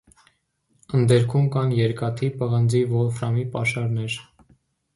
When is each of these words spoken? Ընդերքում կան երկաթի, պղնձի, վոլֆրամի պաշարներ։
Ընդերքում 0.99 1.45
կան 1.57 1.75
երկաթի, 1.81 2.31
պղնձի, 2.41 2.83
վոլֆրամի 2.97 3.47
պաշարներ։ 3.57 4.19